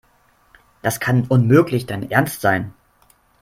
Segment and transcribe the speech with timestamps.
[0.81, 2.73] Das kann unmöglich dein Ernst sein.